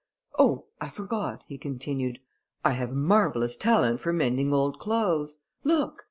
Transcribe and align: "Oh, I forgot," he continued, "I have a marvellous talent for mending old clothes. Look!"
"Oh, 0.39 0.65
I 0.81 0.89
forgot," 0.89 1.43
he 1.47 1.59
continued, 1.59 2.17
"I 2.65 2.71
have 2.71 2.89
a 2.89 2.95
marvellous 2.95 3.55
talent 3.55 3.99
for 3.99 4.11
mending 4.11 4.51
old 4.51 4.79
clothes. 4.79 5.37
Look!" 5.63 5.99